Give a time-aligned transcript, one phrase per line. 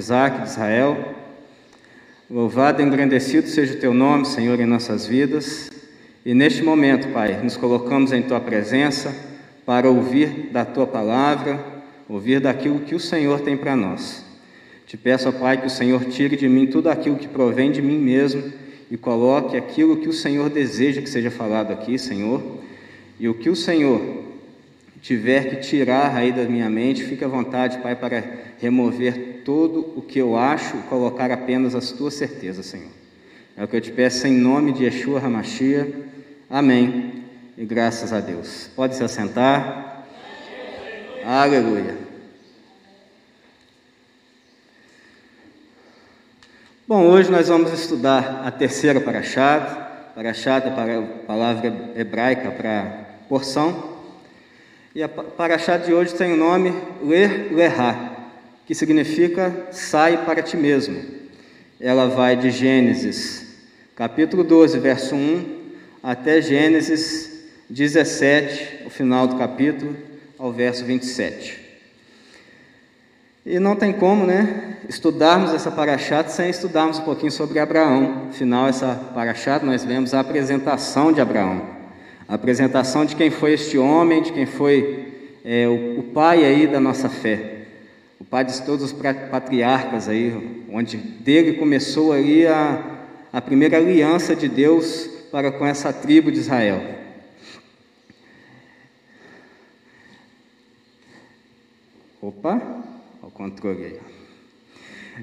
[0.00, 1.14] Isaac, de Israel.
[2.28, 5.70] Louvado e engrandecido seja o teu nome, Senhor, em nossas vidas.
[6.24, 9.14] E neste momento, Pai, nos colocamos em tua presença
[9.66, 11.62] para ouvir da tua palavra,
[12.08, 14.24] ouvir daquilo que o Senhor tem para nós.
[14.86, 17.82] Te peço, ó Pai, que o Senhor tire de mim tudo aquilo que provém de
[17.82, 18.42] mim mesmo
[18.90, 22.42] e coloque aquilo que o Senhor deseja que seja falado aqui, Senhor.
[23.18, 24.00] E o que o Senhor
[25.00, 28.22] tiver que tirar aí da minha mente, fique à vontade, Pai, para
[28.60, 32.90] remover todo o que eu acho e colocar apenas as tuas certezas, Senhor.
[33.56, 35.90] É o que eu te peço em nome de Yeshua Hamashia.
[36.48, 37.24] Amém.
[37.56, 38.70] E graças a Deus.
[38.74, 40.06] Pode se assentar.
[41.24, 41.96] Aleluia.
[46.86, 53.89] Bom, hoje nós vamos estudar a terceira parashat é a palavra hebraica para porção,
[54.94, 58.28] e a parashat de hoje tem o nome Ler Lerá,
[58.66, 61.00] que significa sai para ti mesmo.
[61.80, 63.56] Ela vai de Gênesis,
[63.94, 65.60] capítulo 12, verso 1,
[66.02, 69.96] até Gênesis 17, o final do capítulo,
[70.36, 71.60] ao verso 27.
[73.46, 78.26] E não tem como, né, estudarmos essa paraxá sem estudarmos um pouquinho sobre Abraão.
[78.28, 81.79] Afinal, essa paraxá nós vemos a apresentação de Abraão,
[82.30, 85.12] a apresentação de quem foi este homem, de quem foi
[85.44, 87.66] é, o, o, pai aí da nossa fé,
[88.20, 93.00] o pai de todos os patriarcas aí, onde dele começou aí a,
[93.32, 96.80] a primeira aliança de Deus para com essa tribo de Israel.
[102.22, 102.62] Opa!
[103.20, 104.00] ao controle aí.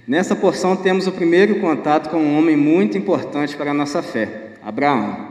[0.06, 4.56] Nessa porção temos o primeiro contato com um homem muito importante para a nossa fé,
[4.62, 5.27] Abraão.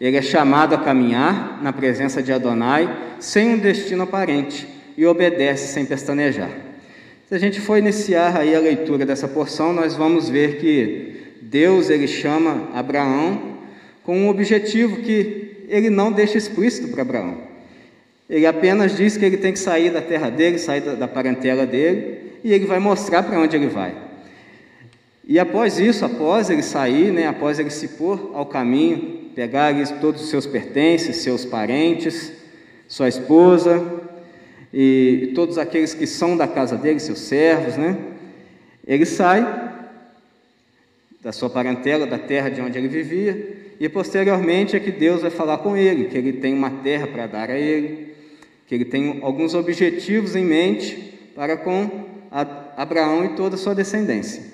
[0.00, 4.66] Ele é chamado a caminhar na presença de Adonai sem um destino aparente
[4.96, 6.50] e obedece sem pestanejar.
[7.28, 11.90] Se a gente for iniciar aí a leitura dessa porção, nós vamos ver que Deus
[11.90, 13.54] ele chama Abraão
[14.02, 17.38] com um objetivo que ele não deixa explícito para Abraão.
[18.28, 21.66] Ele apenas diz que ele tem que sair da terra dele, sair da, da parentela
[21.66, 23.94] dele, e ele vai mostrar para onde ele vai.
[25.26, 30.22] E após isso, após ele sair, né, após ele se pôr ao caminho, pegar todos
[30.22, 32.32] os seus pertences, seus parentes,
[32.88, 33.84] sua esposa
[34.72, 37.96] e todos aqueles que são da casa dele, seus servos, né?
[38.86, 39.72] Ele sai
[41.22, 45.30] da sua parentela, da terra de onde ele vivia, e posteriormente é que Deus vai
[45.30, 48.14] falar com ele, que ele tem uma terra para dar a ele,
[48.66, 51.88] que ele tem alguns objetivos em mente para com
[52.76, 54.53] Abraão e toda a sua descendência.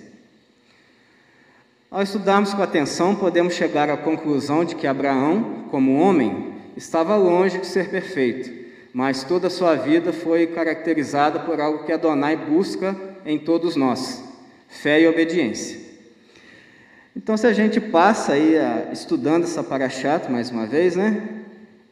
[1.91, 7.59] Ao estudarmos com atenção, podemos chegar à conclusão de que Abraão, como homem, estava longe
[7.59, 8.49] de ser perfeito,
[8.95, 12.97] mas toda a sua vida foi caracterizada por algo que Adonai busca
[13.27, 14.23] em todos nós:
[14.69, 15.81] fé e obediência.
[17.17, 21.41] Então, se a gente passa aí a, estudando essa paraxá, mais uma vez, né?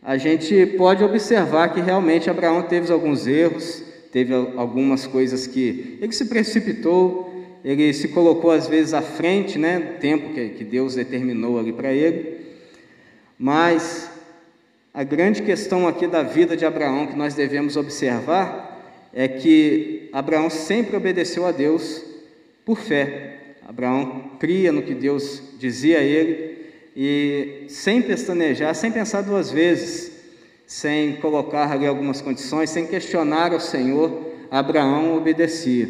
[0.00, 3.82] a gente pode observar que realmente Abraão teve alguns erros,
[4.12, 9.78] teve algumas coisas que ele se precipitou, ele se colocou às vezes à frente, né,
[9.78, 12.38] do tempo que, que Deus determinou ali para ele.
[13.38, 14.10] Mas
[14.92, 18.68] a grande questão aqui da vida de Abraão que nós devemos observar
[19.12, 22.04] é que Abraão sempre obedeceu a Deus
[22.64, 23.54] por fé.
[23.66, 26.58] Abraão cria no que Deus dizia a ele
[26.96, 30.10] e sem pestanejar, sem pensar duas vezes,
[30.66, 35.88] sem colocar ali algumas condições, sem questionar ao Senhor, Abraão obedecia.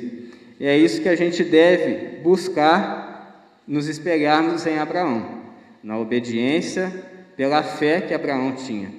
[0.59, 5.43] E é isso que a gente deve buscar nos espelharmos em Abraão,
[5.83, 6.93] na obediência
[7.37, 8.91] pela fé que Abraão tinha.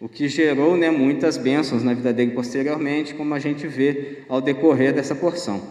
[0.00, 4.40] O que gerou né, muitas bênçãos na vida dele posteriormente, como a gente vê ao
[4.40, 5.62] decorrer dessa porção.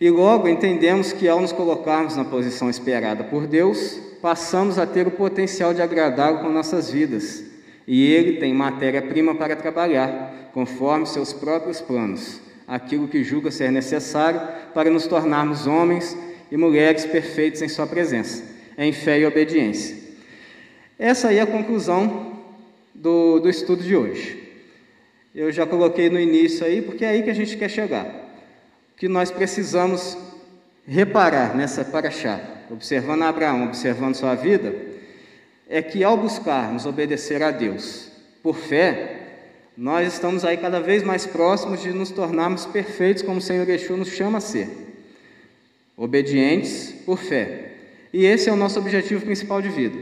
[0.00, 5.06] E logo entendemos que ao nos colocarmos na posição esperada por Deus, passamos a ter
[5.06, 7.44] o potencial de agradá-lo com nossas vidas.
[7.86, 14.40] E ele tem matéria-prima para trabalhar, conforme seus próprios planos, aquilo que julga ser necessário
[14.72, 16.16] para nos tornarmos homens
[16.50, 18.42] e mulheres perfeitos em Sua presença,
[18.76, 19.96] em fé e obediência.
[20.98, 22.40] Essa aí é a conclusão
[22.94, 24.42] do, do estudo de hoje.
[25.34, 28.06] Eu já coloquei no início aí, porque é aí que a gente quer chegar.
[28.92, 30.16] O que nós precisamos
[30.86, 32.40] reparar nessa paraxá,
[32.70, 34.74] observando Abraão, observando sua vida,
[35.68, 38.12] é que ao buscarmos obedecer a Deus
[38.42, 39.13] por fé,
[39.76, 43.96] nós estamos aí cada vez mais próximos de nos tornarmos perfeitos como o Senhor Yeshua
[43.96, 44.68] nos chama a ser.
[45.96, 47.72] Obedientes por fé.
[48.12, 49.98] E esse é o nosso objetivo principal de vida.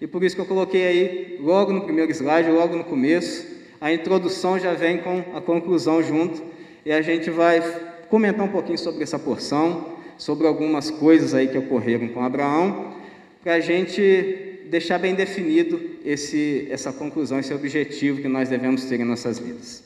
[0.00, 3.46] E por isso que eu coloquei aí, logo no primeiro slide, logo no começo,
[3.80, 6.42] a introdução já vem com a conclusão junto,
[6.84, 7.60] e a gente vai
[8.08, 12.94] comentar um pouquinho sobre essa porção, sobre algumas coisas aí que ocorreram com Abraão,
[13.42, 19.00] para a gente deixar bem definido esse, essa conclusão, esse objetivo que nós devemos ter
[19.00, 19.82] em nossas vidas.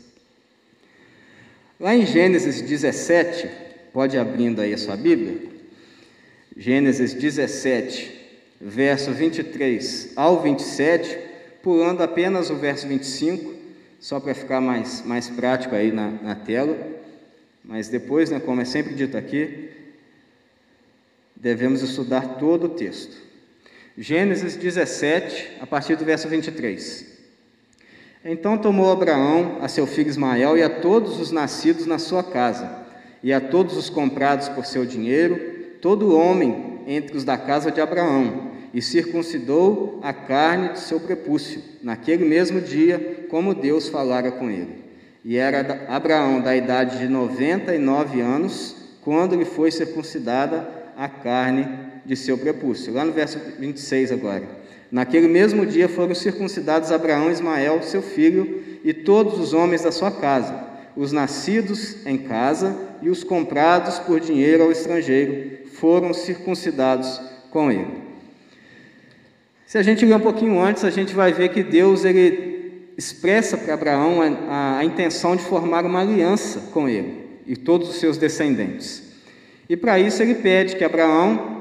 [1.79, 3.49] Lá em Gênesis 17,
[3.93, 5.39] pode abrindo aí a sua Bíblia,
[6.57, 8.21] Gênesis 17,
[8.61, 11.19] verso 23 ao 27,
[11.63, 13.55] pulando apenas o verso 25,
[13.99, 16.77] só para ficar mais, mais prático aí na, na tela,
[17.65, 19.71] mas depois, né, como é sempre dito aqui,
[21.37, 23.30] devemos estudar todo o texto.
[23.99, 27.07] Gênesis 17, a partir do verso 23.
[28.25, 32.71] Então tomou Abraão a seu filho Ismael e a todos os nascidos na sua casa,
[33.23, 35.39] e a todos os comprados por seu dinheiro,
[35.83, 41.61] todo homem entre os da casa de Abraão, e circuncidou a carne de seu prepúcio,
[41.83, 44.85] naquele mesmo dia, como Deus falara com ele.
[45.25, 51.09] E era Abraão da idade de noventa e nove anos, quando lhe foi circuncidada a
[51.09, 52.93] carne de seu prepúcio.
[52.93, 54.61] Lá no verso 26 agora.
[54.91, 60.11] Naquele mesmo dia foram circuncidados Abraão Ismael, seu filho, e todos os homens da sua
[60.11, 60.65] casa,
[60.97, 67.21] os nascidos em casa e os comprados por dinheiro ao estrangeiro, foram circuncidados
[67.51, 68.11] com ele.
[69.65, 73.57] Se a gente ler um pouquinho antes, a gente vai ver que Deus ele expressa
[73.57, 77.97] para Abraão a, a, a intenção de formar uma aliança com ele e todos os
[77.97, 79.11] seus descendentes.
[79.69, 81.60] E para isso ele pede que Abraão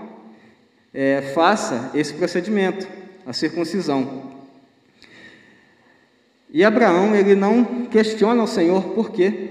[0.93, 2.87] é, faça esse procedimento,
[3.25, 4.39] a circuncisão.
[6.51, 9.49] E Abraão ele não questiona o Senhor por quê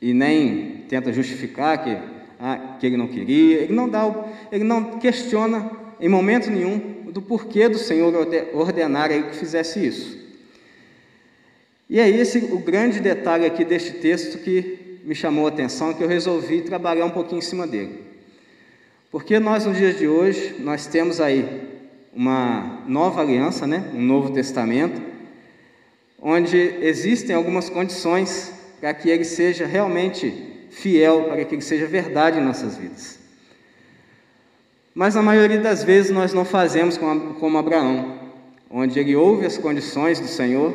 [0.00, 1.98] e nem tenta justificar que,
[2.40, 3.60] ah, que ele não queria.
[3.60, 4.10] Ele não dá,
[4.50, 5.70] ele não questiona
[6.00, 8.12] em momento nenhum do porquê do Senhor
[8.54, 10.18] ordenar aí que fizesse isso.
[11.88, 16.02] E é esse o grande detalhe aqui deste texto que me chamou a atenção, que
[16.02, 18.11] eu resolvi trabalhar um pouquinho em cima dele.
[19.12, 21.68] Porque nós, nos dias de hoje, nós temos aí
[22.14, 23.90] uma nova aliança, né?
[23.92, 25.02] um novo testamento,
[26.18, 32.38] onde existem algumas condições para que ele seja realmente fiel, para que ele seja verdade
[32.38, 33.18] em nossas vidas.
[34.94, 38.18] Mas na maioria das vezes nós não fazemos como Abraão,
[38.70, 40.74] onde ele ouve as condições do Senhor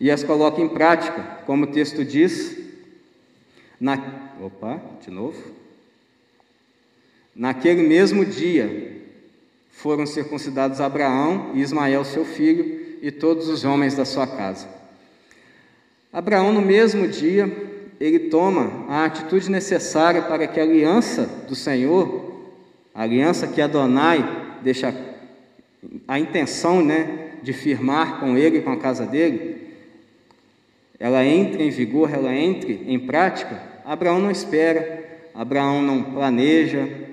[0.00, 2.56] e as coloca em prática, como o texto diz,
[3.78, 4.02] na,
[4.40, 5.59] opa, de novo.
[7.40, 9.00] Naquele mesmo dia
[9.70, 14.68] foram circuncidados Abraão e Ismael, seu filho, e todos os homens da sua casa.
[16.12, 17.50] Abraão, no mesmo dia,
[17.98, 22.28] ele toma a atitude necessária para que a aliança do Senhor
[22.94, 24.94] a aliança que Adonai deixa
[26.06, 29.70] a intenção né, de firmar com ele com a casa dele,
[30.98, 37.08] ela entre em vigor, ela entre em prática, Abraão não espera, Abraão não planeja,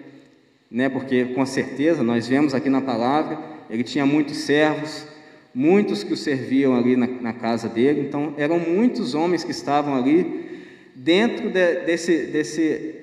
[0.70, 5.08] né, porque com certeza nós vemos aqui na palavra, ele tinha muitos servos,
[5.54, 9.96] muitos que o serviam ali na, na casa dele, então eram muitos homens que estavam
[9.96, 12.96] ali dentro de, desse, desse,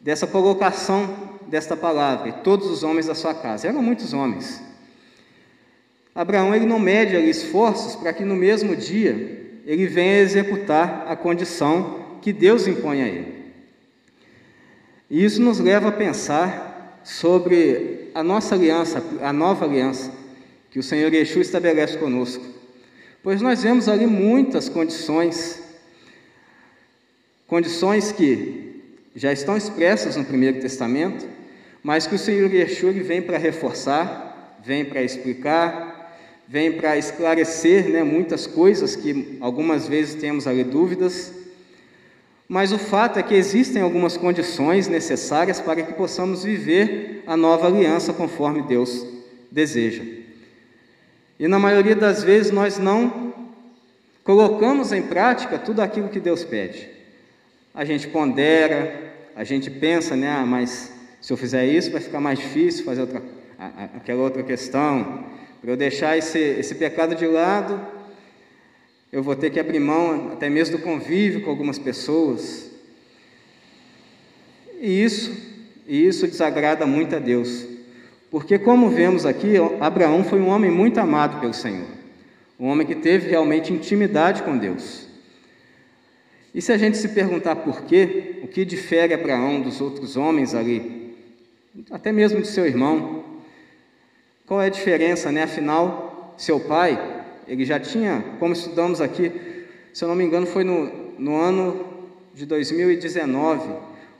[0.00, 3.68] dessa colocação desta palavra, e todos os homens da sua casa.
[3.68, 4.62] Eram muitos homens.
[6.14, 11.16] Abraão ele não mede ali esforços para que no mesmo dia ele venha executar a
[11.16, 13.33] condição que Deus impõe a ele.
[15.14, 20.10] E isso nos leva a pensar sobre a nossa aliança, a nova aliança
[20.72, 22.44] que o Senhor Yeshua estabelece conosco.
[23.22, 25.62] Pois nós vemos ali muitas condições,
[27.46, 28.82] condições que
[29.14, 31.24] já estão expressas no Primeiro Testamento,
[31.80, 36.18] mas que o Senhor Yeshua vem para reforçar, vem para explicar,
[36.48, 41.43] vem para esclarecer né, muitas coisas que algumas vezes temos ali dúvidas,
[42.54, 47.66] mas o fato é que existem algumas condições necessárias para que possamos viver a nova
[47.66, 49.04] aliança conforme Deus
[49.50, 50.04] deseja.
[51.36, 53.34] E na maioria das vezes nós não
[54.22, 56.88] colocamos em prática tudo aquilo que Deus pede.
[57.74, 59.02] A gente pondera,
[59.34, 63.00] a gente pensa, né, ah, mas se eu fizer isso vai ficar mais difícil fazer
[63.00, 63.20] outra,
[63.96, 65.24] aquela outra questão.
[65.60, 67.84] Para eu deixar esse, esse pecado de lado,
[69.14, 72.68] eu vou ter que abrir mão até mesmo do convívio com algumas pessoas.
[74.80, 75.32] E isso,
[75.86, 77.64] e isso desagrada muito a Deus.
[78.28, 81.86] Porque, como vemos aqui, Abraão foi um homem muito amado pelo Senhor,
[82.58, 85.06] um homem que teve realmente intimidade com Deus.
[86.52, 90.56] E se a gente se perguntar por quê, o que difere Abraão dos outros homens
[90.56, 91.14] ali,
[91.88, 93.24] até mesmo de seu irmão,
[94.44, 95.44] qual é a diferença, né?
[95.44, 97.13] Afinal, seu pai,
[97.46, 99.32] ele já tinha, como estudamos aqui,
[99.92, 101.86] se eu não me engano, foi no, no ano
[102.34, 103.68] de 2019,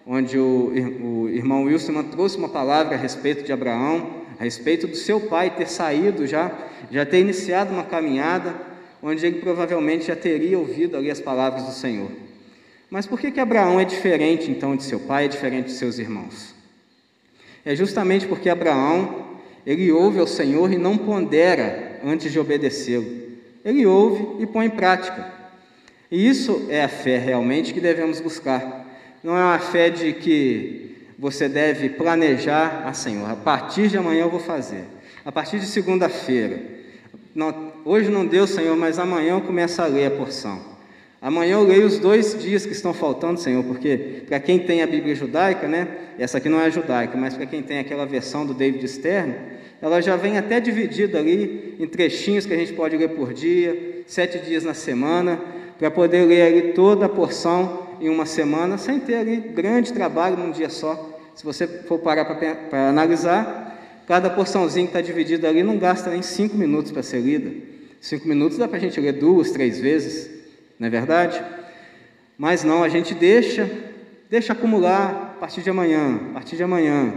[0.07, 4.97] onde o, o irmão Wilson trouxe uma palavra a respeito de Abraão, a respeito do
[4.97, 6.53] seu pai ter saído já,
[6.91, 8.55] já ter iniciado uma caminhada,
[9.03, 12.11] onde ele provavelmente já teria ouvido ali as palavras do Senhor.
[12.91, 15.99] Mas por que, que Abraão é diferente então de seu pai, é diferente de seus
[15.99, 16.55] irmãos?
[17.65, 23.07] É justamente porque Abraão, ele ouve ao Senhor e não pondera antes de obedecê-lo.
[23.65, 25.33] Ele ouve e põe em prática.
[26.11, 28.85] E isso é a fé realmente que devemos buscar.
[29.23, 34.23] Não é uma fé de que você deve planejar, ah Senhor, a partir de amanhã
[34.23, 34.85] eu vou fazer.
[35.25, 36.61] A partir de segunda-feira.
[37.85, 40.74] hoje não deu, Senhor, mas amanhã eu começo a ler a porção.
[41.25, 44.87] Amanhã eu leio os dois dias que estão faltando, Senhor, porque para quem tem a
[44.87, 45.89] Bíblia judaica, né?
[46.19, 49.35] Essa aqui não é judaica, mas para quem tem aquela versão do David Stern,
[49.81, 54.03] ela já vem até dividida ali em trechinhos que a gente pode ler por dia,
[54.07, 55.41] sete dias na semana,
[55.79, 60.37] para poder ler ali toda a porção em uma semana, sem ter ali grande trabalho
[60.37, 61.19] num dia só.
[61.35, 62.27] Se você for parar
[62.69, 67.21] para analisar, cada porçãozinha que está dividida ali não gasta nem cinco minutos para ser
[67.21, 67.51] lida.
[67.99, 70.34] Cinco minutos dá para a gente ler duas, três vezes
[70.79, 71.43] não é verdade?
[72.37, 73.71] Mas não, a gente deixa,
[74.29, 77.13] deixa acumular a partir de amanhã, a partir de amanhã.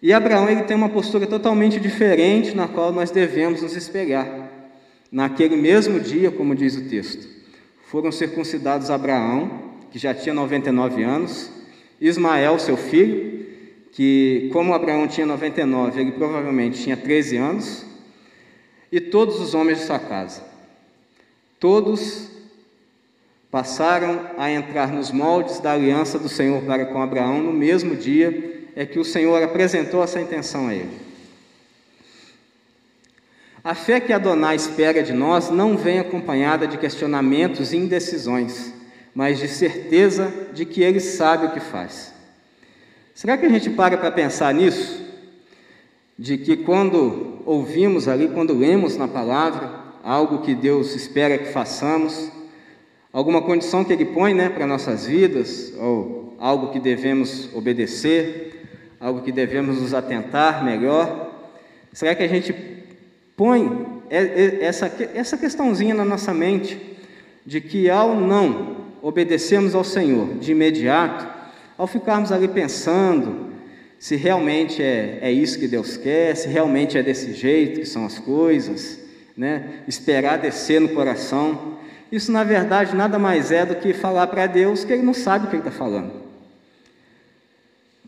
[0.00, 4.26] E Abraão ele tem uma postura totalmente diferente na qual nós devemos nos espelhar.
[5.10, 7.26] Naquele mesmo dia, como diz o texto,
[7.86, 11.50] foram circuncidados Abraão, que já tinha 99 anos,
[12.00, 13.46] Ismael, seu filho,
[13.92, 17.86] que como Abraão tinha 99, ele provavelmente tinha 13 anos,
[18.92, 20.42] e todos os homens de sua casa.
[21.58, 22.30] Todos
[23.50, 28.66] passaram a entrar nos moldes da aliança do Senhor para com Abraão no mesmo dia
[28.76, 31.06] é que o Senhor apresentou essa intenção a ele.
[33.64, 38.72] A fé que Adonai espera de nós não vem acompanhada de questionamentos e indecisões,
[39.14, 42.14] mas de certeza de que Ele sabe o que faz.
[43.12, 45.04] Será que a gente para para pensar nisso?
[46.18, 52.30] De que quando ouvimos ali, quando lemos na palavra, algo que Deus espera que façamos,
[53.12, 58.68] alguma condição que Ele põe né, para nossas vidas, ou algo que devemos obedecer,
[59.00, 61.32] algo que devemos nos atentar melhor.
[61.92, 62.54] Será que a gente
[63.36, 66.80] põe essa, essa questãozinha na nossa mente
[67.44, 71.26] de que ao não obedecermos ao Senhor de imediato,
[71.76, 73.46] ao ficarmos ali pensando
[73.98, 78.06] se realmente é, é isso que Deus quer, se realmente é desse jeito que são
[78.06, 79.05] as coisas,
[79.36, 79.80] né?
[79.86, 81.78] esperar descer no coração.
[82.10, 85.46] Isso, na verdade, nada mais é do que falar para Deus que Ele não sabe
[85.46, 86.12] o que Ele está falando.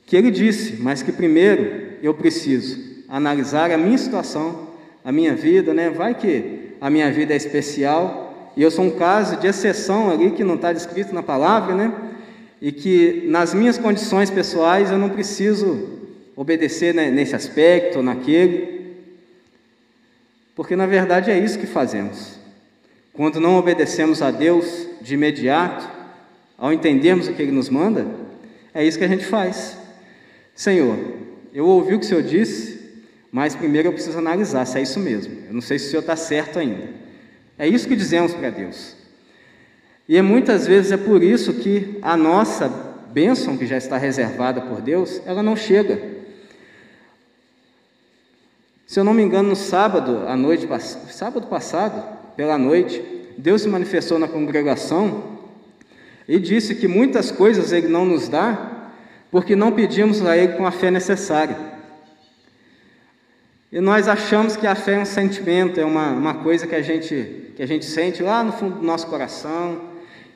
[0.06, 4.68] Que Ele disse, mas que primeiro eu preciso analisar a minha situação,
[5.04, 5.90] a minha vida, né?
[5.90, 10.30] Vai que a minha vida é especial e eu sou um caso de exceção ali
[10.30, 11.92] que não está descrito na palavra, né?
[12.60, 15.98] E que nas minhas condições pessoais eu não preciso
[16.34, 18.77] obedecer né, nesse aspecto ou naquele.
[20.58, 22.36] Porque na verdade é isso que fazemos.
[23.12, 25.88] Quando não obedecemos a Deus de imediato,
[26.58, 28.04] ao entendermos o que Ele nos manda,
[28.74, 29.78] é isso que a gente faz.
[30.56, 30.98] Senhor,
[31.54, 34.98] eu ouvi o que o Senhor disse, mas primeiro eu preciso analisar se é isso
[34.98, 35.32] mesmo.
[35.46, 36.88] Eu não sei se o Senhor está certo ainda.
[37.56, 38.96] É isso que dizemos para Deus.
[40.08, 42.68] E é muitas vezes é por isso que a nossa
[43.12, 46.17] bênção, que já está reservada por Deus, ela não chega.
[48.88, 50.66] Se eu não me engano, no sábado, à noite,
[51.10, 52.02] sábado passado,
[52.34, 53.04] pela noite,
[53.36, 55.24] Deus se manifestou na congregação
[56.26, 58.92] e disse que muitas coisas Ele não nos dá
[59.30, 61.54] porque não pedimos a Ele com a fé necessária.
[63.70, 66.80] E nós achamos que a fé é um sentimento, é uma, uma coisa que a,
[66.80, 69.82] gente, que a gente sente lá no fundo do nosso coração,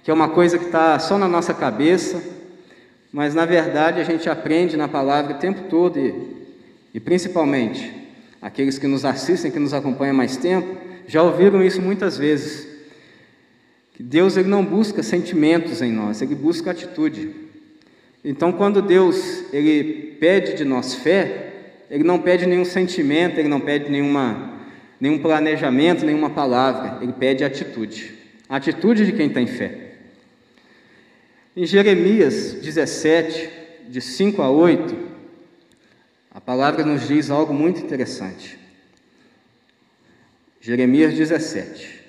[0.05, 2.23] que é uma coisa que está só na nossa cabeça,
[3.11, 6.15] mas na verdade a gente aprende na palavra o tempo todo e,
[6.93, 8.02] e principalmente
[8.43, 12.67] aqueles que nos assistem, que nos acompanham mais tempo, já ouviram isso muitas vezes.
[13.95, 17.31] Que Deus ele não busca sentimentos em nós, ele busca atitude.
[18.25, 21.53] Então, quando Deus ele pede de nós fé,
[21.89, 24.59] ele não pede nenhum sentimento, ele não pede nenhuma,
[25.01, 28.15] nenhum planejamento, nenhuma palavra, ele pede atitude.
[28.49, 29.93] A atitude de quem tem fé.
[31.57, 33.51] Em Jeremias 17,
[33.89, 35.12] de 5 a 8,
[36.35, 38.59] a palavra nos diz algo muito interessante.
[40.61, 42.01] Jeremias 17.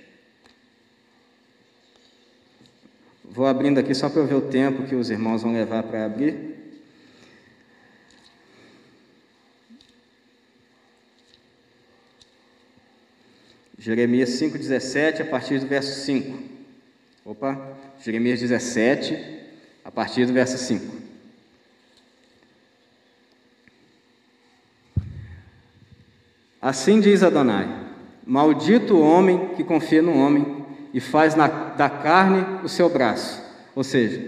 [3.25, 6.06] Vou abrindo aqui só para eu ver o tempo que os irmãos vão levar para
[6.06, 6.53] abrir.
[13.77, 16.39] Jeremias 5,17, a partir do verso 5.
[17.25, 19.42] Opa, Jeremias 17,
[19.84, 21.02] a partir do verso 5.
[26.63, 27.67] Assim diz Adonai:
[28.25, 33.43] Maldito o homem que confia no homem e faz na, da carne o seu braço.
[33.75, 34.22] Ou seja,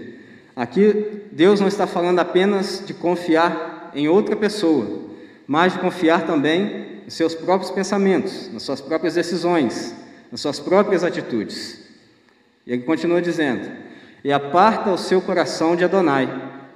[0.54, 5.00] aqui Deus não está falando apenas de confiar em outra pessoa,
[5.46, 9.94] mas de confiar também nos seus próprios pensamentos, nas suas próprias decisões,
[10.30, 11.88] nas suas próprias atitudes.
[12.66, 13.66] E ele continua dizendo:
[14.22, 16.28] E aparta o seu coração de Adonai,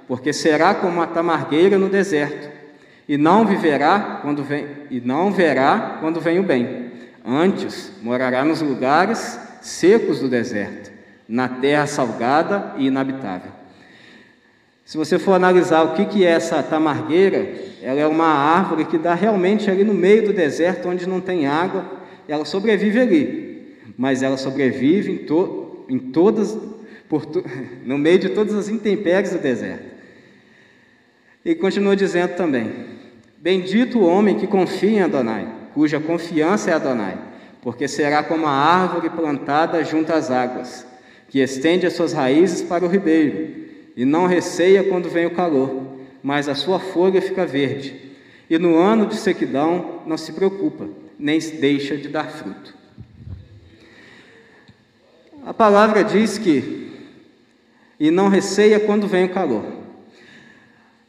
[0.07, 2.60] porque será como a tamargueira no deserto,
[3.11, 6.91] e não viverá quando vem e não verá quando vem o bem.
[7.25, 10.89] Antes morará nos lugares secos do deserto,
[11.27, 13.51] na terra salgada e inabitável.
[14.85, 18.97] Se você for analisar o que, que é essa tamargueira, ela é uma árvore que
[18.97, 21.83] dá realmente ali no meio do deserto, onde não tem água,
[22.29, 26.57] ela sobrevive ali, mas ela sobrevive em, to, em todas,
[27.83, 29.91] no meio de todas as intempéries do deserto.
[31.43, 33.00] E continua dizendo também:
[33.41, 37.17] Bendito o homem que confia em Adonai, cuja confiança é Adonai,
[37.59, 40.85] porque será como a árvore plantada junto às águas,
[41.27, 43.65] que estende as suas raízes para o ribeiro,
[43.97, 48.11] e não receia quando vem o calor, mas a sua folha fica verde.
[48.47, 52.75] E no ano de sequidão não se preocupa, nem deixa de dar fruto.
[55.43, 56.91] A palavra diz que,
[57.99, 59.80] e não receia quando vem o calor.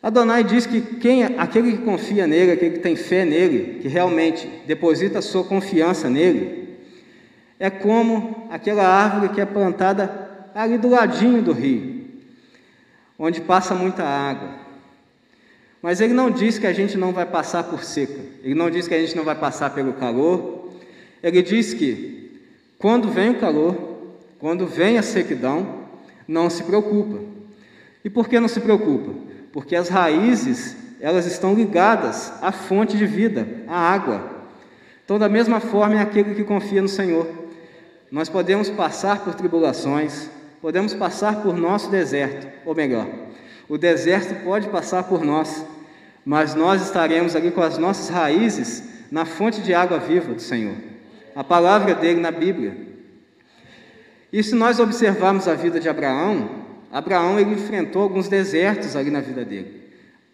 [0.02, 4.48] Adonai diz que quem, aquele que confia nele, aquele que tem fé nele, que realmente
[4.66, 6.76] deposita sua confiança nele,
[7.60, 12.04] é como aquela árvore que é plantada ali do ladinho do rio,
[13.16, 14.60] onde passa muita água.
[15.80, 18.88] Mas ele não diz que a gente não vai passar por seca, ele não diz
[18.88, 20.72] que a gente não vai passar pelo calor,
[21.22, 22.40] ele diz que
[22.76, 23.76] quando vem o calor,
[24.40, 25.82] quando vem a sequidão,
[26.26, 27.20] não se preocupa.
[28.04, 29.31] E por que não se preocupa?
[29.52, 34.30] Porque as raízes, elas estão ligadas à fonte de vida, à água.
[35.04, 37.28] Então, da mesma forma, é aquele que confia no Senhor.
[38.10, 40.28] Nós podemos passar por tribulações,
[40.60, 43.06] podemos passar por nosso deserto, ou melhor,
[43.68, 45.64] o deserto pode passar por nós,
[46.24, 50.76] mas nós estaremos ali com as nossas raízes na fonte de água viva do Senhor,
[51.34, 52.76] a palavra dele na Bíblia.
[54.32, 56.61] E se nós observarmos a vida de Abraão,
[56.92, 59.82] Abraão ele enfrentou alguns desertos ali na vida dele,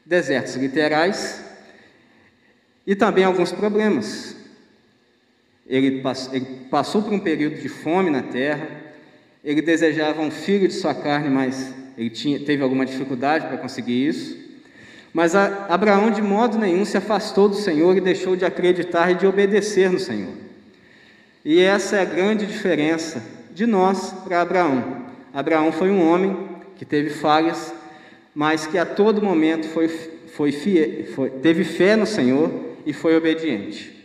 [0.05, 1.45] desertos literais
[2.85, 4.37] e também alguns problemas.
[5.69, 6.03] Ele,
[6.69, 8.69] passou por um período de fome na terra,
[9.45, 14.09] ele desejava um filho de sua carne, mas ele tinha, teve alguma dificuldade para conseguir
[14.09, 14.37] isso.
[15.13, 19.27] Mas Abraão, de modo nenhum, se afastou do Senhor e deixou de acreditar e de
[19.27, 20.33] obedecer no Senhor.
[21.45, 23.23] E essa é a grande diferença
[23.55, 25.07] de nós para Abraão.
[25.33, 26.48] Abraão foi um homem
[26.79, 27.75] que teve falhas,
[28.35, 30.53] mas que a todo momento foi, foi,
[31.15, 32.51] foi teve fé no Senhor
[32.87, 33.99] e foi obediente.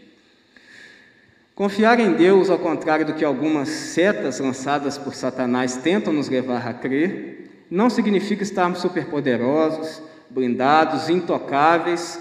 [1.53, 6.67] Confiar em Deus, ao contrário do que algumas setas lançadas por Satanás tentam nos levar
[6.67, 12.19] a crer, não significa estarmos superpoderosos, blindados, intocáveis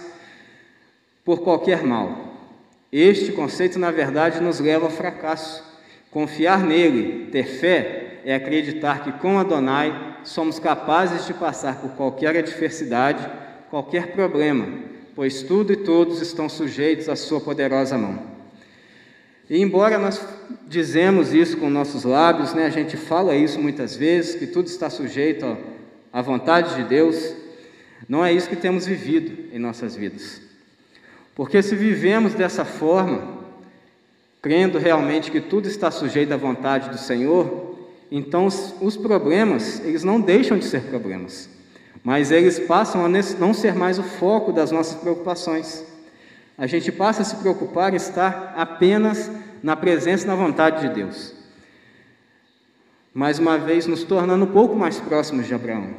[1.24, 2.30] por qualquer mal.
[2.92, 5.64] Este conceito, na verdade, nos leva ao fracasso.
[6.10, 12.36] Confiar nele, ter fé, é acreditar que com Adonai somos capazes de passar por qualquer
[12.36, 13.28] adversidade,
[13.70, 14.66] qualquer problema,
[15.14, 18.18] pois tudo e todos estão sujeitos à sua poderosa mão.
[19.48, 20.24] E embora nós
[20.66, 24.88] dizemos isso com nossos lábios, né, a gente fala isso muitas vezes, que tudo está
[24.88, 25.56] sujeito
[26.12, 27.34] à vontade de Deus,
[28.08, 30.40] não é isso que temos vivido em nossas vidas.
[31.34, 33.42] Porque se vivemos dessa forma,
[34.40, 37.71] crendo realmente que tudo está sujeito à vontade do Senhor,
[38.14, 41.48] então os, problemas, eles não deixam de ser problemas,
[42.04, 45.82] mas eles passam a não ser mais o foco das nossas preocupações.
[46.58, 49.30] A gente passa a se preocupar em estar apenas
[49.62, 51.32] na presença e na vontade de Deus.
[53.14, 55.94] Mais uma vez, nos tornando um pouco mais próximos de Abraão,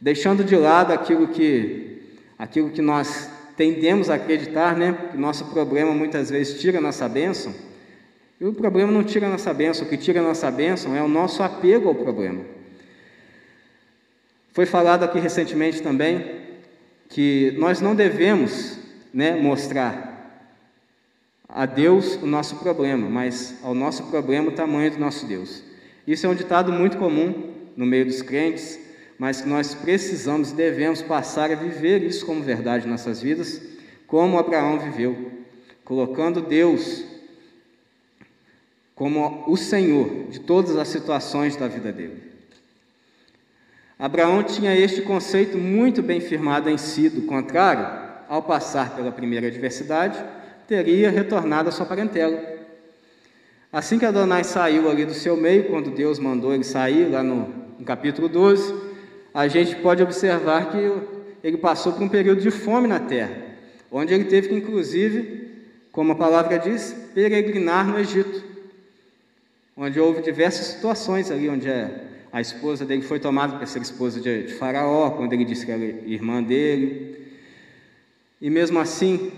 [0.00, 2.02] deixando de lado aquilo que,
[2.36, 4.92] aquilo que nós tendemos a acreditar, né?
[5.12, 7.54] Que nosso problema muitas vezes tira nossa bênção.
[8.40, 11.02] E o problema não tira a nossa bênção, o que tira a nossa bênção é
[11.02, 12.44] o nosso apego ao problema.
[14.52, 16.38] Foi falado aqui recentemente também
[17.08, 18.78] que nós não devemos
[19.12, 20.18] né, mostrar
[21.48, 25.64] a Deus o nosso problema, mas ao nosso problema o tamanho do nosso Deus.
[26.06, 28.78] Isso é um ditado muito comum no meio dos crentes,
[29.18, 33.60] mas que nós precisamos e devemos passar a viver isso como verdade em nossas vidas,
[34.06, 35.32] como Abraão viveu,
[35.84, 37.04] colocando Deus
[38.98, 42.20] como o Senhor de todas as situações da vida dele.
[43.96, 47.86] Abraão tinha este conceito muito bem firmado em si, do contrário,
[48.28, 50.18] ao passar pela primeira adversidade,
[50.66, 52.42] teria retornado à sua parentela.
[53.72, 57.54] Assim que Adonai saiu ali do seu meio, quando Deus mandou ele sair, lá no,
[57.78, 58.74] no capítulo 12,
[59.32, 60.92] a gente pode observar que
[61.44, 63.36] ele passou por um período de fome na terra,
[63.92, 65.52] onde ele teve que, inclusive,
[65.92, 68.47] como a palavra diz, peregrinar no Egito
[69.78, 71.70] onde houve diversas situações ali, onde
[72.32, 75.84] a, esposa dele foi tomada para ser esposa de, Faraó, quando ele disse que era
[75.84, 77.16] irmã dele.
[78.40, 79.30] E mesmo assim,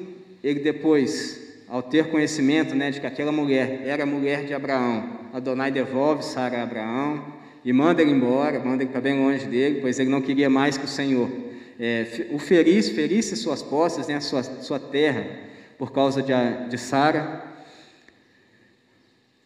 [0.43, 5.71] ele depois, ao ter conhecimento né, de que aquela mulher era mulher de Abraão, Adonai
[5.71, 7.23] devolve Sara a Abraão
[7.65, 10.77] e manda ele embora, manda ele para bem longe dele, pois ele não queria mais
[10.77, 11.31] que o Senhor
[11.83, 15.25] é, o ferisse suas posses, né, sua, sua terra,
[15.79, 16.33] por causa de,
[16.69, 17.50] de Sara.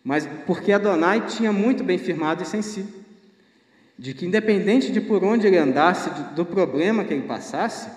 [0.04, 2.84] Mas porque Adonai tinha muito bem firmado isso em si,
[3.98, 7.88] de que independente de por onde ele andasse, do problema que ele passasse,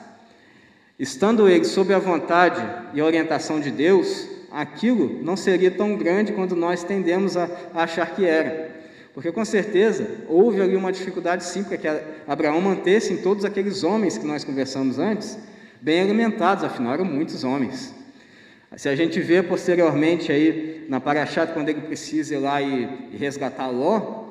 [0.97, 6.55] estando ele sob a vontade e orientação de Deus, aquilo não seria tão grande quanto
[6.55, 8.77] nós tendemos a, achar que era.
[9.13, 11.87] Porque com certeza houve ali uma dificuldade sim para que
[12.27, 15.37] Abraão mantesse todos aqueles homens que nós conversamos antes,
[15.81, 17.93] bem alimentados, afinal eram muitos homens.
[18.75, 23.17] Se a gente vê posteriormente aí na Paraxá, quando ele precisa ir lá e, e
[23.17, 24.25] resgatar Ló,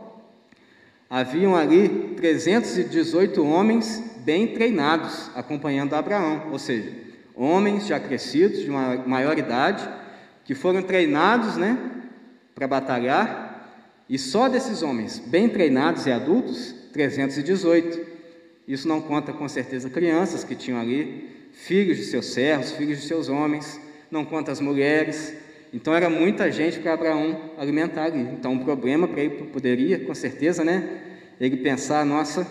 [1.08, 6.92] haviam ali 318 homens bem treinados acompanhando Abraão, ou seja,
[7.34, 9.88] homens já crescidos, de uma maior idade,
[10.44, 11.78] que foram treinados né,
[12.54, 13.46] para batalhar,
[14.08, 18.16] e só desses homens bem treinados e adultos, 318.
[18.66, 23.06] Isso não conta com certeza crianças que tinham ali, filhos de seus servos, filhos de
[23.06, 25.34] seus homens, não conta as mulheres.
[25.76, 28.18] Então era muita gente para Abraão alimentar ali.
[28.18, 30.88] Então um problema para ele poderia, com certeza, né?
[31.38, 32.46] Ele pensar, nossa,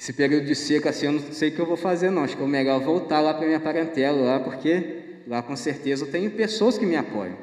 [0.00, 2.34] esse período de seca assim, eu não sei o que eu vou fazer não, acho
[2.34, 4.82] que é melhor voltar lá para minha parentela lá, porque
[5.28, 7.36] lá com certeza eu tenho pessoas que me apoiam.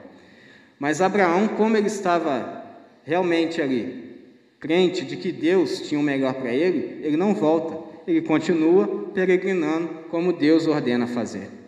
[0.79, 2.65] Mas Abraão, como ele estava
[3.03, 4.17] realmente ali,
[4.59, 9.87] crente de que Deus tinha o melhor para ele, ele não volta, ele continua peregrinando
[10.09, 11.62] como Deus ordena fazer.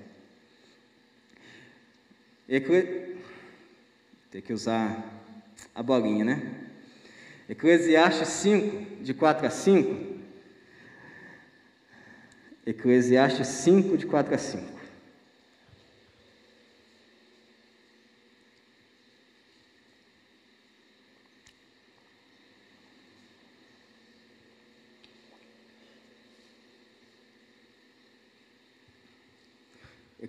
[2.48, 3.16] Ecle...
[4.32, 5.02] Tem que usar
[5.74, 6.52] a bolinha, né?
[7.48, 10.16] Eclesiastes 5, de 4 a 5.
[12.66, 14.75] Eclesiastes 5, de 4 a 5.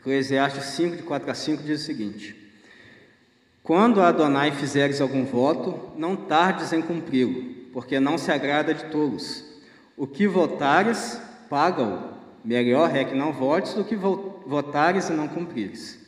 [0.06, 2.36] Eclesiastes 5, de 4 a 5 diz o seguinte:
[3.60, 7.42] Quando a Adonai fizeres algum voto, não tardes em cumpri-lo,
[7.72, 9.44] porque não se agrada de tolos.
[9.96, 12.14] O que votares, paga-o.
[12.44, 15.98] Melhor é que não votes do que votares e não cumprires.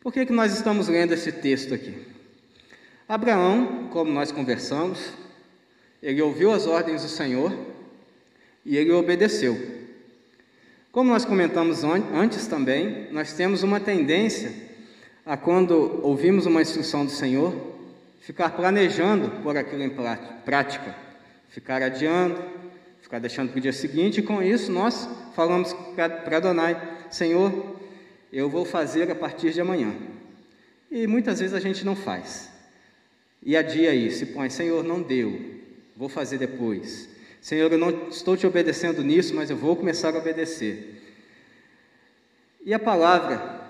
[0.00, 2.06] Por que, que nós estamos lendo esse texto aqui?
[3.08, 5.12] Abraão, como nós conversamos,
[6.00, 7.52] ele ouviu as ordens do Senhor
[8.64, 9.81] e ele obedeceu.
[10.92, 14.52] Como nós comentamos antes também, nós temos uma tendência
[15.24, 17.54] a, quando ouvimos uma instrução do Senhor,
[18.20, 19.90] ficar planejando por aquilo em
[20.44, 20.94] prática,
[21.48, 22.38] ficar adiando,
[23.00, 26.78] ficar deixando para o dia seguinte, e com isso nós falamos para Adonai:
[27.10, 27.78] Senhor,
[28.30, 29.94] eu vou fazer a partir de amanhã.
[30.90, 32.50] E muitas vezes a gente não faz.
[33.42, 35.40] E adia aí, se põe: Senhor, não deu,
[35.96, 37.08] vou fazer depois.
[37.42, 41.02] Senhor, eu não estou te obedecendo nisso, mas eu vou começar a obedecer.
[42.64, 43.60] E a palavra,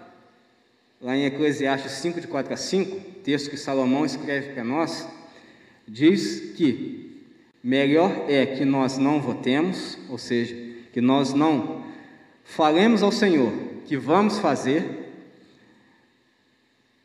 [1.01, 5.09] lá em Eclesiastes 5, de 4 a 5, texto que Salomão escreve para nós,
[5.89, 7.23] diz que
[7.65, 10.55] melhor é que nós não votemos, ou seja,
[10.93, 11.83] que nós não
[12.45, 13.55] falemos ao Senhor
[13.87, 14.85] que vamos fazer,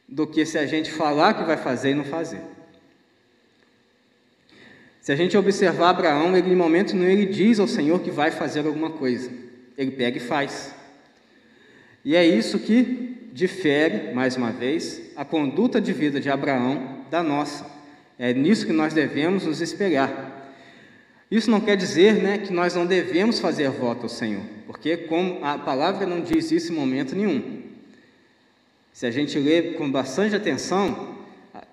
[0.06, 2.57] do que se a gente falar que vai fazer e não fazer.
[5.08, 8.30] Se a gente observar Abraão, ele em momento nenhum ele diz ao Senhor que vai
[8.30, 9.32] fazer alguma coisa.
[9.78, 10.76] Ele pega e faz.
[12.04, 17.24] E é isso que difere, mais uma vez, a conduta de vida de Abraão da
[17.24, 17.66] nossa.
[18.20, 20.52] É nisso que nós devemos nos espelhar.
[21.32, 25.40] Isso não quer dizer né, que nós não devemos fazer voto ao Senhor, porque como
[25.42, 27.62] a palavra não diz isso em momento nenhum.
[28.92, 31.16] Se a gente lê com bastante atenção,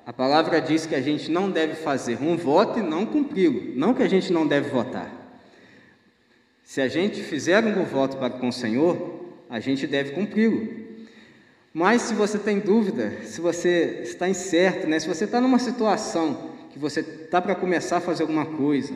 [0.06, 3.94] a palavra diz que a gente não deve fazer um voto e não cumpri-lo, não
[3.94, 5.10] que a gente não deve votar.
[6.62, 10.84] Se a gente fizer um voto para com o Senhor, a gente deve cumpri-lo.
[11.72, 15.00] Mas se você tem dúvida, se você está incerto, né?
[15.00, 18.94] se você está numa situação que você está para começar a fazer alguma coisa,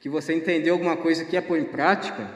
[0.00, 2.30] que você entendeu alguma coisa que é pôr em prática,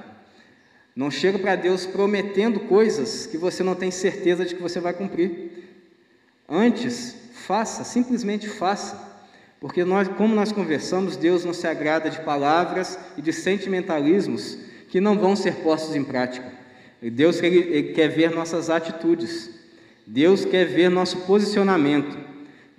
[0.94, 4.92] não chega para Deus prometendo coisas que você não tem certeza de que você vai
[4.92, 5.50] cumprir.
[6.48, 7.19] Antes,
[7.50, 8.96] faça, simplesmente faça.
[9.58, 14.56] Porque nós, como nós conversamos, Deus não se agrada de palavras e de sentimentalismos
[14.88, 16.48] que não vão ser postos em prática.
[17.02, 19.50] Deus ele, quer ver nossas atitudes.
[20.06, 22.16] Deus quer ver nosso posicionamento.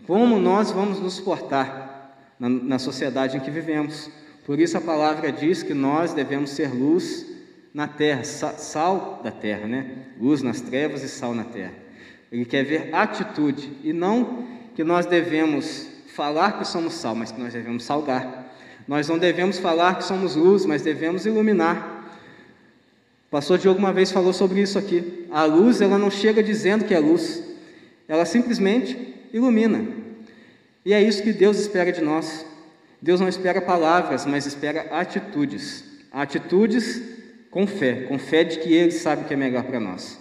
[0.07, 4.09] Como nós vamos nos portar na, na sociedade em que vivemos.
[4.45, 7.25] Por isso a palavra diz que nós devemos ser luz
[7.73, 9.97] na terra, sal da terra, né?
[10.17, 11.73] Luz nas trevas e sal na terra.
[12.31, 17.39] Ele quer ver atitude e não que nós devemos falar que somos sal, mas que
[17.39, 18.53] nós devemos salgar.
[18.87, 22.09] Nós não devemos falar que somos luz, mas devemos iluminar.
[23.27, 25.27] O pastor Diogo uma vez falou sobre isso aqui.
[25.31, 27.43] A luz, ela não chega dizendo que é luz,
[28.07, 29.87] ela simplesmente ilumina.
[30.85, 32.45] E é isso que Deus espera de nós.
[33.01, 35.83] Deus não espera palavras, mas espera atitudes.
[36.11, 37.01] Atitudes
[37.49, 40.20] com fé, com fé de que Ele sabe o que é melhor para nós.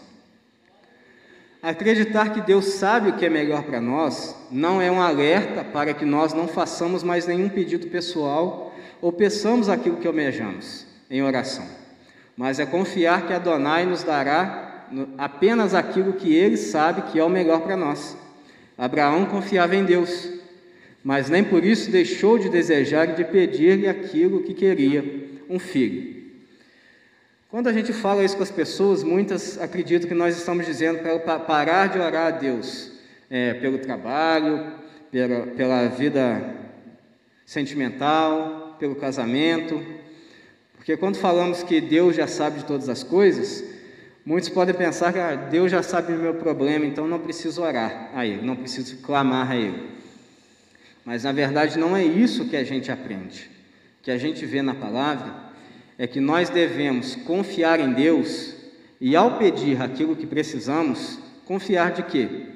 [1.63, 5.93] Acreditar que Deus sabe o que é melhor para nós não é um alerta para
[5.93, 11.67] que nós não façamos mais nenhum pedido pessoal ou peçamos aquilo que almejamos em oração,
[12.35, 14.87] mas é confiar que Adonai nos dará
[15.19, 18.17] apenas aquilo que ele sabe que é o melhor para nós.
[18.77, 20.31] Abraão confiava em Deus,
[21.05, 25.05] mas nem por isso deixou de desejar e de pedir-lhe aquilo que queria,
[25.49, 26.20] um filho.
[27.51, 31.37] Quando a gente fala isso com as pessoas, muitas acreditam que nós estamos dizendo para
[31.41, 32.93] parar de orar a Deus
[33.29, 34.73] é, pelo trabalho,
[35.11, 36.55] pela, pela vida
[37.45, 39.85] sentimental, pelo casamento.
[40.77, 43.65] Porque quando falamos que Deus já sabe de todas as coisas,
[44.25, 48.11] muitos podem pensar que ah, Deus já sabe do meu problema, então não preciso orar
[48.15, 49.91] a Ele, não preciso clamar a Ele.
[51.05, 53.51] Mas na verdade não é isso que a gente aprende,
[54.03, 55.50] que a gente vê na palavra
[56.01, 58.55] é que nós devemos confiar em Deus
[58.99, 62.47] e, ao pedir aquilo que precisamos, confiar de que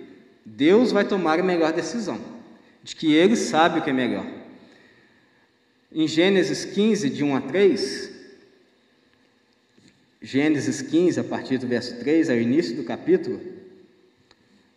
[0.47, 2.19] Deus vai tomar a melhor decisão,
[2.83, 4.25] de que Ele sabe o que é melhor.
[5.93, 8.13] Em Gênesis 15, de 1 a 3,
[10.23, 13.43] Gênesis 15, a partir do verso 3, ao início do capítulo,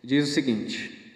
[0.04, 1.10] diz o seguinte: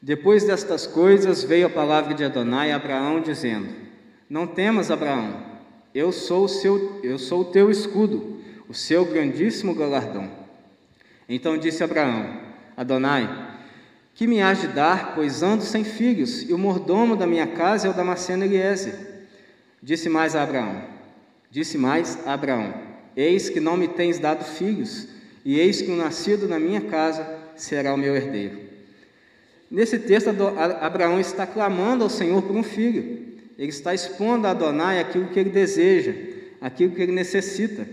[0.00, 3.68] Depois destas coisas veio a palavra de Adonai a Abraão, dizendo:
[4.30, 5.51] Não temas, Abraão
[5.94, 10.30] eu sou o seu, eu sou o teu escudo, o seu grandíssimo galardão.
[11.28, 12.40] Então disse Abraão:
[12.76, 13.28] Adonai,
[14.14, 17.86] que me hás de dar, pois ando sem filhos, e o mordomo da minha casa
[17.86, 18.94] é o Damasceno Eliezer.
[19.82, 20.82] Disse mais a Abraão:
[21.50, 22.72] Disse mais a Abraão:
[23.16, 25.08] Eis que não me tens dado filhos,
[25.44, 27.26] e eis que o nascido na minha casa
[27.56, 28.58] será o meu herdeiro.
[29.70, 30.28] Nesse texto,
[30.80, 33.21] Abraão está clamando ao Senhor por um filho.
[33.58, 36.14] Ele está expondo a Adonai aquilo que ele deseja,
[36.60, 37.86] aquilo que ele necessita.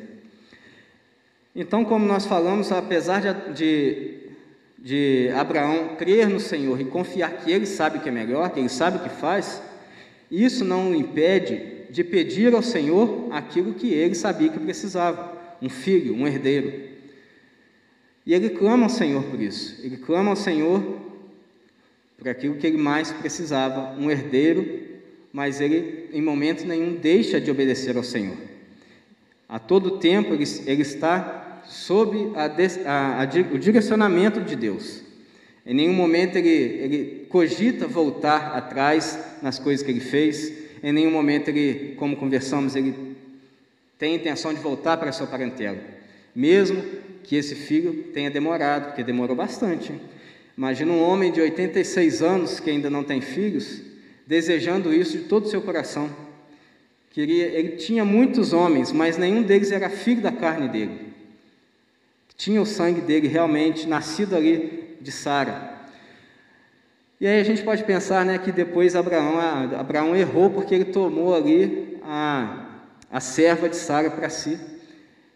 [1.55, 4.19] Então, como nós falamos, apesar de, de,
[4.77, 8.59] de Abraão crer no Senhor e confiar que ele sabe o que é melhor, que
[8.59, 9.61] ele sabe o que faz,
[10.31, 15.69] isso não o impede de pedir ao Senhor aquilo que ele sabia que precisava: um
[15.69, 16.89] filho, um herdeiro.
[18.25, 20.99] E ele clama ao Senhor por isso, ele clama ao Senhor
[22.17, 24.88] por aquilo que ele mais precisava: um herdeiro
[25.31, 28.37] mas ele em momento nenhum deixa de obedecer ao Senhor.
[29.47, 32.45] A todo tempo ele, ele está sob a,
[32.85, 35.01] a, a, o direcionamento de Deus.
[35.65, 40.51] Em nenhum momento ele, ele cogita voltar atrás nas coisas que ele fez.
[40.81, 43.15] Em nenhum momento ele, como conversamos, ele
[43.97, 45.77] tem intenção de voltar para a sua parentela.
[46.33, 46.81] Mesmo
[47.23, 49.93] que esse filho tenha demorado, porque demorou bastante.
[50.57, 53.81] Imagina um homem de 86 anos que ainda não tem filhos,
[54.29, 56.07] desejando isso de todo o seu coração.
[57.09, 61.11] Queria, ele tinha muitos homens, mas nenhum deles era filho da carne dele.
[62.37, 65.79] Tinha o sangue dele realmente nascido ali de Sara.
[67.19, 69.39] E aí a gente pode pensar né, que depois Abraão,
[69.75, 72.67] Abraão errou porque ele tomou ali a,
[73.11, 74.59] a serva de Sara para si.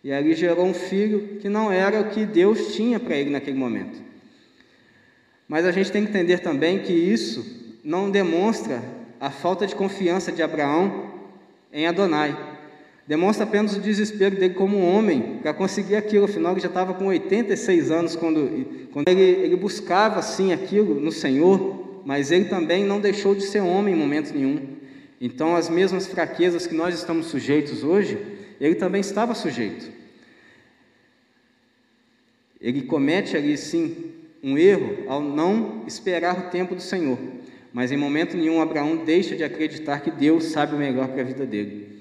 [0.04, 3.58] E ali gerou um filho que não era o que Deus tinha para ele naquele
[3.58, 4.00] momento.
[5.48, 8.82] Mas a gente tem que entender também que isso não demonstra
[9.20, 11.12] a falta de confiança de Abraão
[11.72, 12.52] em Adonai.
[13.06, 16.26] Demonstra apenas o desespero dele como homem para conseguir aquilo.
[16.26, 21.12] Afinal, ele já estava com 86 anos quando, quando ele, ele buscava sim aquilo no
[21.12, 24.74] Senhor, mas ele também não deixou de ser homem em momento nenhum.
[25.20, 28.18] Então, as mesmas fraquezas que nós estamos sujeitos hoje,
[28.60, 29.92] ele também estava sujeito.
[32.60, 37.18] Ele comete ali sim um erro ao não esperar o tempo do Senhor,
[37.74, 41.26] mas em momento nenhum Abraão deixa de acreditar que Deus sabe o melhor para a
[41.26, 42.00] vida dele.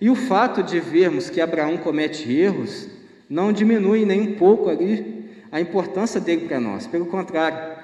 [0.00, 2.88] E o fato de vermos que Abraão comete erros
[3.28, 7.76] não diminui nem um pouco ali a importância dele para nós, pelo contrário,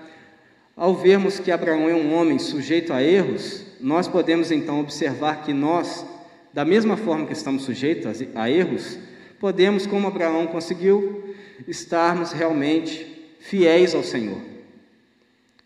[0.77, 5.53] ao vermos que Abraão é um homem sujeito a erros, nós podemos então observar que
[5.53, 6.07] nós,
[6.53, 8.99] da mesma forma que estamos sujeitos a erros,
[9.39, 11.35] podemos, como Abraão conseguiu,
[11.67, 14.39] estarmos realmente fiéis ao Senhor,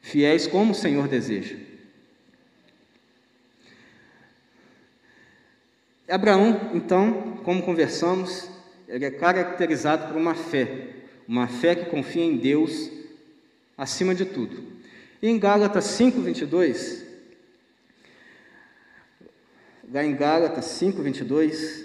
[0.06, 1.56] fiéis como o Senhor deseja.
[6.08, 8.48] Abraão, então, como conversamos,
[8.86, 10.90] ele é caracterizado por uma fé,
[11.26, 12.88] uma fé que confia em Deus
[13.76, 14.62] acima de tudo.
[15.20, 17.04] E em Gálatas 5, 22,
[19.92, 21.84] lá em Gálatas 5, 22,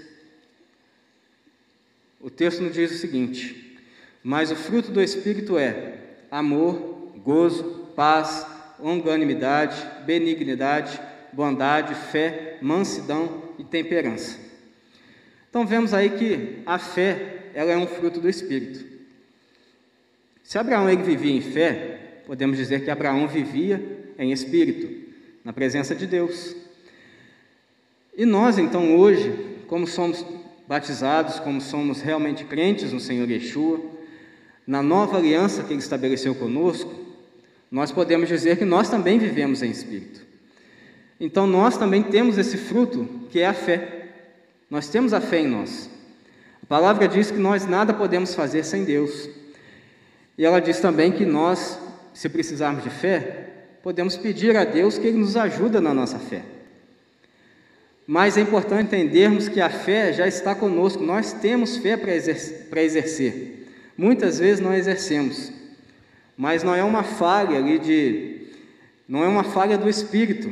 [2.19, 3.79] o texto nos diz o seguinte:
[4.23, 8.45] Mas o fruto do Espírito é amor, gozo, paz,
[8.79, 9.75] longanimidade,
[10.05, 10.99] benignidade,
[11.31, 14.37] bondade, fé, mansidão e temperança.
[15.49, 18.85] Então vemos aí que a fé ela é um fruto do Espírito.
[20.43, 25.11] Se Abraão ele vivia em fé, podemos dizer que Abraão vivia em espírito,
[25.43, 26.55] na presença de Deus.
[28.15, 29.33] E nós, então, hoje,
[29.67, 30.25] como somos
[30.67, 33.79] batizados, como somos realmente crentes no Senhor Yeshua,
[34.67, 36.93] na nova aliança que Ele estabeleceu conosco,
[37.71, 40.21] nós podemos dizer que nós também vivemos em espírito.
[41.19, 44.09] Então, nós também temos esse fruto, que é a fé.
[44.69, 45.89] Nós temos a fé em nós.
[46.61, 49.29] A palavra diz que nós nada podemos fazer sem Deus.
[50.37, 51.79] E ela diz também que nós
[52.13, 53.47] se precisarmos de fé,
[53.81, 56.43] podemos pedir a Deus que Ele nos ajude na nossa fé.
[58.05, 63.67] Mas é importante entendermos que a fé já está conosco, nós temos fé para exercer.
[63.97, 65.51] Muitas vezes não exercemos,
[66.37, 68.47] mas não é uma falha ali de.
[69.07, 70.51] não é uma falha do espírito,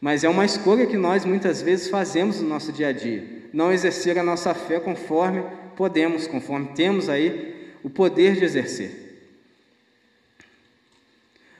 [0.00, 3.24] mas é uma escolha que nós muitas vezes fazemos no nosso dia a dia.
[3.52, 5.42] Não exercer a nossa fé conforme
[5.76, 9.02] podemos, conforme temos aí o poder de exercer.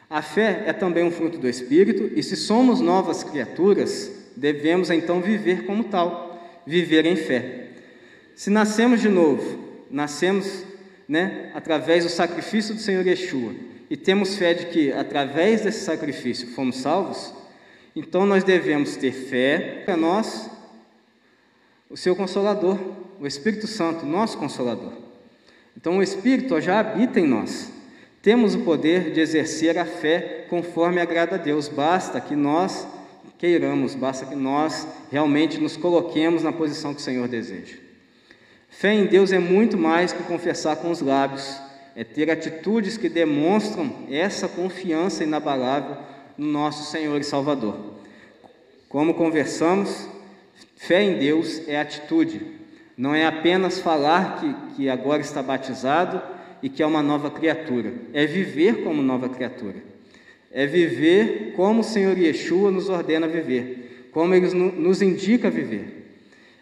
[0.09, 5.23] A fé é também um fruto do Espírito, e se somos novas criaturas, devemos então
[5.23, 7.69] viver como tal, viver em fé.
[8.35, 9.59] Se nascemos de novo,
[9.91, 10.65] nascemos
[11.13, 13.55] né, através do sacrifício do Senhor Yeshua,
[13.91, 17.35] e temos fé de que através desse sacrifício fomos salvos,
[17.95, 20.49] então nós devemos ter fé para nós,
[21.91, 22.79] o seu consolador,
[23.21, 24.95] o Espírito Santo, nosso consolador.
[25.77, 27.71] Então o Espírito já habita em nós.
[28.23, 32.89] Temos o poder de exercer a fé conforme agrada a Deus, basta que nós
[33.37, 37.82] queiramos, basta que nós realmente nos coloquemos na posição que o Senhor deseja.
[38.73, 41.61] Fé em Deus é muito mais que confessar com os lábios,
[41.95, 45.99] é ter atitudes que demonstram essa confiança inabalável
[46.39, 47.77] no nosso Senhor e Salvador.
[48.89, 50.09] Como conversamos,
[50.75, 52.41] fé em Deus é atitude,
[52.97, 56.21] não é apenas falar que, que agora está batizado
[56.63, 57.93] e que é uma nova criatura.
[58.15, 59.77] É viver como nova criatura.
[60.51, 66.02] É viver como o Senhor Yeshua nos ordena viver, como Ele nos indica viver.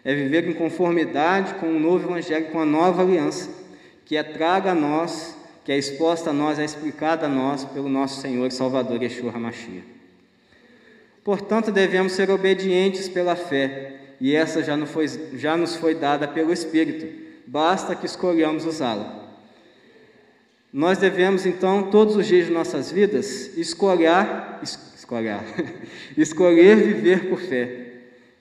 [0.03, 3.49] É viver em conformidade com o novo Evangelho, com a nova aliança,
[4.05, 7.87] que é traga a nós, que é exposta a nós, é explicada a nós pelo
[7.87, 9.83] nosso Senhor e Salvador Yeshua HaMashiach.
[11.23, 16.51] Portanto, devemos ser obedientes pela fé, e essa já foi, já nos foi dada pelo
[16.51, 17.07] Espírito,
[17.45, 19.21] basta que escolhamos usá-la.
[20.73, 24.25] Nós devemos então, todos os dias de nossas vidas, escolher,
[24.63, 25.41] escolher,
[26.17, 27.80] escolher viver por fé,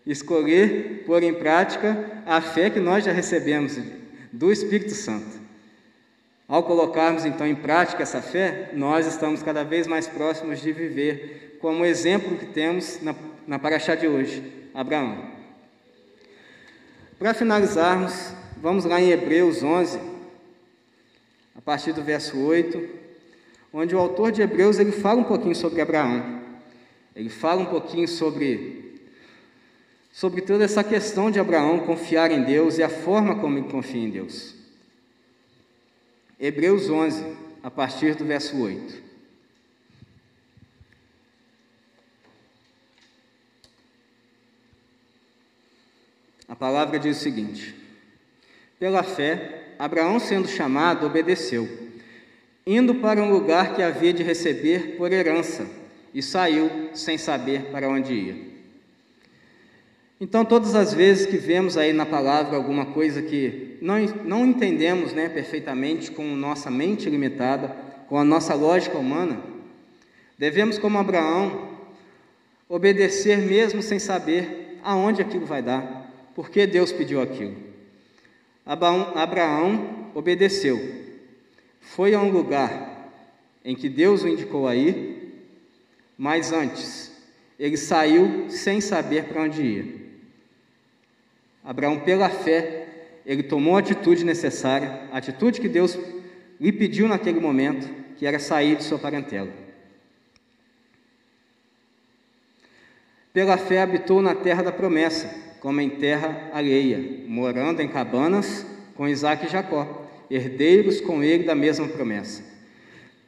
[0.06, 3.78] escolher pôr em prática a fé que nós já recebemos
[4.32, 5.40] do Espírito Santo.
[6.48, 11.58] Ao colocarmos então em prática essa fé, nós estamos cada vez mais próximos de viver
[11.60, 13.14] como exemplo que temos na,
[13.46, 14.42] na Paraxá de hoje,
[14.74, 15.30] Abraão.
[17.18, 20.00] Para finalizarmos, vamos lá em Hebreus 11,
[21.54, 22.88] a partir do verso 8,
[23.72, 26.40] onde o autor de Hebreus ele fala um pouquinho sobre Abraão.
[27.14, 28.79] Ele fala um pouquinho sobre
[30.12, 34.02] sobre toda essa questão de Abraão confiar em Deus e a forma como ele confia
[34.02, 34.54] em Deus.
[36.38, 37.24] Hebreus 11,
[37.62, 39.10] a partir do verso 8.
[46.48, 47.74] A palavra diz o seguinte:
[48.78, 51.68] Pela fé, Abraão, sendo chamado, obedeceu,
[52.66, 55.66] indo para um lugar que havia de receber por herança,
[56.12, 58.49] e saiu sem saber para onde ia.
[60.20, 65.14] Então, todas as vezes que vemos aí na palavra alguma coisa que não, não entendemos
[65.14, 67.74] né, perfeitamente com nossa mente limitada,
[68.06, 69.40] com a nossa lógica humana,
[70.36, 71.70] devemos, como Abraão,
[72.68, 77.56] obedecer mesmo sem saber aonde aquilo vai dar, porque Deus pediu aquilo.
[78.66, 80.78] Abraão, obedeceu,
[81.80, 83.10] foi a um lugar
[83.64, 85.48] em que Deus o indicou a ir,
[86.18, 87.10] mas antes
[87.58, 89.99] ele saiu sem saber para onde ia.
[91.64, 92.86] Abraão, pela fé,
[93.24, 95.98] ele tomou a atitude necessária, a atitude que Deus
[96.60, 99.50] lhe pediu naquele momento, que era sair de sua parentela.
[103.32, 109.06] Pela fé habitou na terra da promessa, como em terra alheia, morando em cabanas com
[109.06, 112.42] Isaac e Jacó, herdeiros com ele da mesma promessa.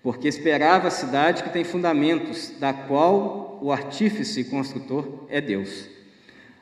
[0.03, 5.89] Porque esperava a cidade que tem fundamentos, da qual o artífice e construtor é Deus.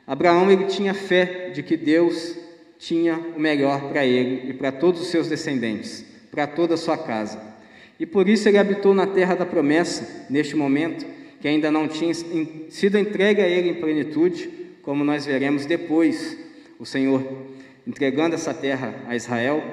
[0.05, 2.35] Abraão ele tinha fé de que Deus
[2.77, 6.97] tinha o melhor para ele e para todos os seus descendentes, para toda a sua
[6.97, 7.39] casa.
[7.99, 11.05] E por isso ele habitou na terra da promessa, neste momento,
[11.39, 14.49] que ainda não tinha sido entregue a ele em plenitude,
[14.81, 16.35] como nós veremos depois,
[16.79, 17.23] o Senhor
[17.85, 19.63] entregando essa terra a Israel.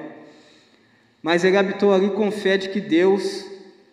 [1.23, 3.45] Mas ele habitou ali com fé de que Deus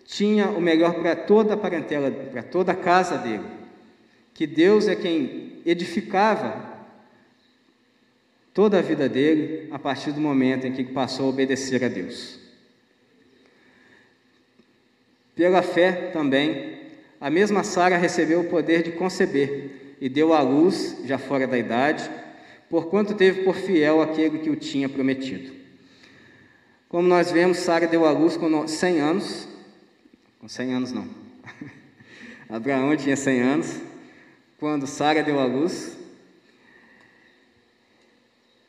[0.04, 3.55] tinha o melhor para toda a parentela, para toda a casa dele.
[4.36, 6.76] Que Deus é quem edificava
[8.52, 12.38] toda a vida dele a partir do momento em que passou a obedecer a Deus.
[15.34, 16.80] Pela fé também,
[17.18, 21.56] a mesma Sara recebeu o poder de conceber e deu à luz, já fora da
[21.56, 22.10] idade,
[22.68, 25.50] porquanto teve por fiel aquele que o tinha prometido.
[26.90, 29.48] Como nós vemos, Sara deu à luz com 100 anos,
[30.38, 31.08] com 100 anos não,
[32.50, 33.85] Abraão tinha 100 anos,
[34.58, 35.96] quando Sara deu à luz.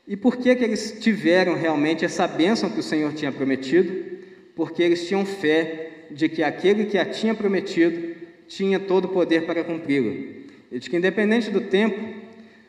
[0.07, 4.17] E por que, que eles tiveram realmente essa bênção que o Senhor tinha prometido?
[4.55, 8.15] Porque eles tinham fé de que aquele que a tinha prometido
[8.47, 10.45] tinha todo o poder para cumpri-lo.
[10.71, 12.15] E de que, independente do tempo,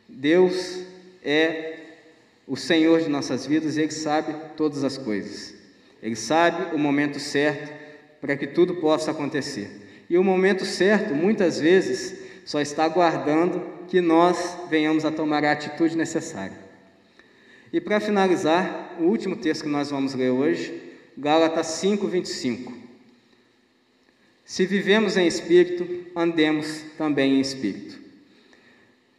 [0.08, 0.82] Deus
[1.22, 1.76] é
[2.46, 5.54] o Senhor de nossas vidas e Ele sabe todas as coisas.
[6.02, 7.72] Ele sabe o momento certo
[8.20, 9.70] para que tudo possa acontecer.
[10.10, 15.52] E o momento certo, muitas vezes, só está aguardando que nós venhamos a tomar a
[15.52, 16.56] atitude necessária.
[17.70, 20.82] E para finalizar, o último texto que nós vamos ler hoje,
[21.14, 22.72] Gálatas 5, 25.
[24.46, 25.86] Se vivemos em espírito,
[26.16, 27.98] andemos também em espírito.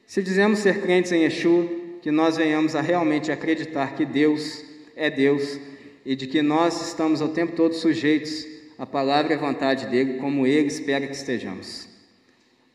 [0.07, 1.69] Se dizemos ser crentes em Yeshua,
[2.01, 4.65] que nós venhamos a realmente acreditar que Deus
[4.95, 5.59] é Deus
[6.03, 10.17] e de que nós estamos o tempo todo sujeitos à palavra e à vontade dele,
[10.17, 11.88] como ele espera que estejamos.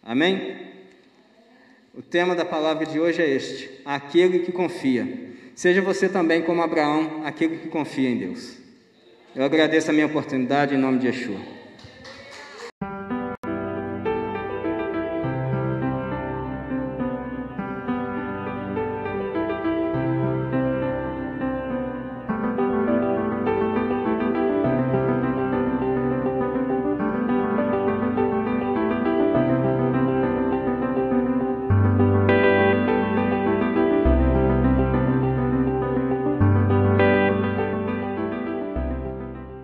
[0.04, 0.56] Amém?
[1.94, 5.32] O tema da palavra de hoje é este: aquele que confia.
[5.54, 8.58] Seja você também como Abraão, aquele que confia em Deus.
[9.34, 11.53] Eu agradeço a minha oportunidade em nome de Yeshua.